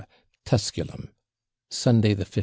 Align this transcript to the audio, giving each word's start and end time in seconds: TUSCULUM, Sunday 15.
TUSCULUM, 0.45 1.11
Sunday 1.69 2.15
15. 2.15 2.39